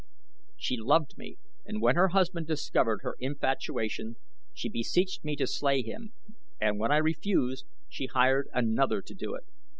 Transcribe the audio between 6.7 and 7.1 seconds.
when I